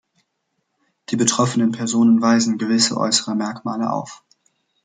[1.11, 4.23] Die betroffenen Personen weisen gewisse äußere Merkmale auf.